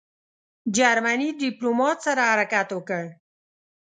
جرمني 0.77 1.29
ډیپلوماټ 1.41 1.97
سره 2.07 2.21
حرکت 2.31 2.67
وکړ. 2.73 3.03